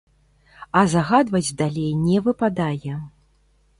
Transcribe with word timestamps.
А 0.79 0.83
загадваць 0.93 1.55
далей 1.61 1.91
не 2.07 2.17
выпадае. 2.29 2.95